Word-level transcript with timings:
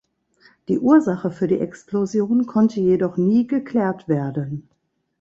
Die 0.67 0.79
Ursache 0.79 1.29
für 1.29 1.47
die 1.47 1.59
Explosion 1.59 2.47
konnte 2.47 2.79
jedoch 2.79 3.17
nie 3.17 3.45
geklärt 3.45 4.07
werden. 4.07 4.67